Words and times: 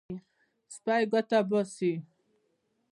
سپی 0.73 1.03
ګوته 1.11 1.39
باسي. 1.49 1.93